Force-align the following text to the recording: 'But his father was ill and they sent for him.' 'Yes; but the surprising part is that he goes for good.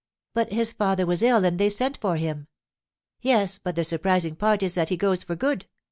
'But 0.33 0.51
his 0.51 0.73
father 0.73 1.05
was 1.05 1.21
ill 1.21 1.45
and 1.45 1.59
they 1.59 1.69
sent 1.69 1.95
for 1.95 2.17
him.' 2.17 2.47
'Yes; 3.21 3.59
but 3.59 3.75
the 3.75 3.83
surprising 3.83 4.35
part 4.35 4.63
is 4.63 4.73
that 4.73 4.89
he 4.89 4.97
goes 4.97 5.21
for 5.21 5.35
good. 5.35 5.67